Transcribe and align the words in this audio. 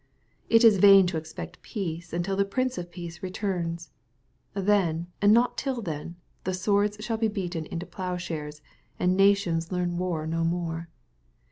It 0.49 0.63
is 0.63 0.77
vain 0.79 1.05
to 1.05 1.17
expect 1.17 1.61
peace 1.61 2.11
until 2.11 2.35
the 2.35 2.43
Prince 2.43 2.79
of 2.79 2.89
Peace 2.89 3.21
returns* 3.21 3.91
Then, 4.55 5.05
and 5.21 5.31
not 5.31 5.59
till 5.59 5.79
then, 5.83 6.15
the 6.43 6.55
swords 6.55 6.97
shall 7.05 7.17
be 7.17 7.27
beaten 7.27 7.67
into 7.67 7.85
ploughshares, 7.85 8.63
and 8.99 9.15
nations 9.15 9.71
learn 9.71 9.99
war 9.99 10.25
no 10.25 10.43
more. 10.43 10.89